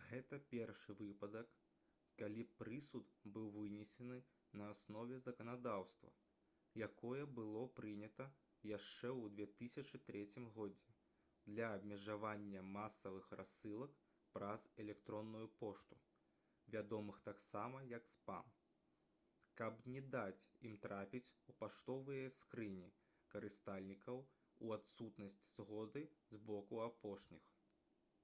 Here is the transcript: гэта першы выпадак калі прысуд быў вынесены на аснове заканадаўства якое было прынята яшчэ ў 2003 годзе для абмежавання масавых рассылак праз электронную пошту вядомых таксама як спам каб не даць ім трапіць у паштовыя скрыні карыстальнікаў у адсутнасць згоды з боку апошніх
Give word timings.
гэта 0.00 0.36
першы 0.50 0.94
выпадак 0.98 1.48
калі 2.20 2.42
прысуд 2.58 3.08
быў 3.36 3.48
вынесены 3.54 4.18
на 4.60 4.68
аснове 4.74 5.16
заканадаўства 5.24 6.10
якое 6.88 7.24
было 7.38 7.62
прынята 7.80 8.26
яшчэ 8.72 9.10
ў 9.14 9.80
2003 9.80 10.44
годзе 10.60 10.94
для 11.48 11.72
абмежавання 11.78 12.62
масавых 12.78 13.26
рассылак 13.42 13.98
праз 14.38 14.68
электронную 14.86 15.50
пошту 15.64 15.98
вядомых 16.78 17.20
таксама 17.32 17.82
як 17.94 18.08
спам 18.16 18.56
каб 19.62 19.82
не 19.96 20.04
даць 20.16 20.48
ім 20.70 20.78
трапіць 20.86 21.26
у 21.54 21.56
паштовыя 21.64 22.30
скрыні 22.38 22.94
карыстальнікаў 23.34 24.22
у 24.68 24.74
адсутнасць 24.80 25.40
згоды 25.62 26.08
з 26.38 26.44
боку 26.52 26.84
апошніх 26.92 27.52